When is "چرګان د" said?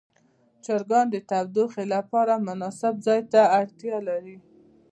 0.65-1.15